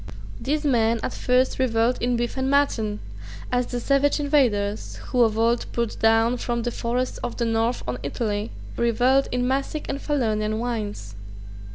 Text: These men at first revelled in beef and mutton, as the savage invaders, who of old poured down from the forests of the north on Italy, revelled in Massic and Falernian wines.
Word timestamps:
These 0.39 0.65
men 0.65 0.99
at 1.03 1.13
first 1.13 1.59
revelled 1.59 1.99
in 2.01 2.17
beef 2.17 2.35
and 2.35 2.49
mutton, 2.49 3.01
as 3.51 3.67
the 3.67 3.79
savage 3.79 4.19
invaders, 4.19 4.95
who 5.09 5.21
of 5.21 5.37
old 5.37 5.71
poured 5.73 5.99
down 5.99 6.37
from 6.37 6.63
the 6.63 6.71
forests 6.71 7.19
of 7.19 7.37
the 7.37 7.45
north 7.45 7.83
on 7.87 7.99
Italy, 8.01 8.49
revelled 8.77 9.27
in 9.31 9.47
Massic 9.47 9.85
and 9.87 10.01
Falernian 10.01 10.57
wines. 10.57 11.13